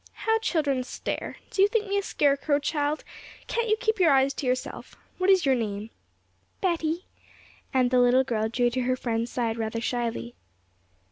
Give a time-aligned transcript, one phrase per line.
[0.13, 1.35] 'How children stare!
[1.51, 3.03] Do you think me a scarecrow, child?
[3.45, 4.95] can't you keep your eyes to yourself?
[5.19, 5.91] What is your name?'
[6.59, 7.05] 'Betty,'
[7.71, 10.33] and the little girl drew to her friend's side rather shyly.